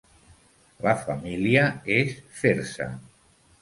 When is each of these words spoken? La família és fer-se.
La 0.85 0.95
família 1.03 1.69
és 2.01 2.19
fer-se. 2.43 2.93